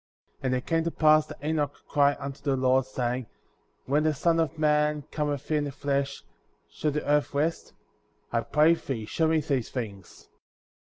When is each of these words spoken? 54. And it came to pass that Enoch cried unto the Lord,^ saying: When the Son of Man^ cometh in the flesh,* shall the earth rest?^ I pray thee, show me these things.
54. 0.41 0.47
And 0.47 0.55
it 0.55 0.65
came 0.65 0.83
to 0.85 0.89
pass 0.89 1.27
that 1.27 1.43
Enoch 1.45 1.75
cried 1.87 2.17
unto 2.19 2.41
the 2.41 2.55
Lord,^ 2.55 2.87
saying: 2.87 3.27
When 3.85 4.01
the 4.01 4.15
Son 4.15 4.39
of 4.39 4.53
Man^ 4.55 5.03
cometh 5.11 5.51
in 5.51 5.65
the 5.65 5.71
flesh,* 5.71 6.23
shall 6.71 6.89
the 6.89 7.05
earth 7.07 7.35
rest?^ 7.35 7.73
I 8.31 8.41
pray 8.41 8.73
thee, 8.73 9.05
show 9.05 9.27
me 9.27 9.41
these 9.41 9.69
things. 9.69 10.27